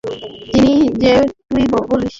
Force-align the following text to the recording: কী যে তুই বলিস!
কী 0.47 0.65
যে 1.01 1.13
তুই 1.47 1.63
বলিস! 1.71 2.09